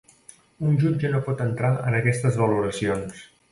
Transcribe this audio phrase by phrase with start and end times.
[0.69, 3.25] Un jutge no pot entrar en aquestes valoracions.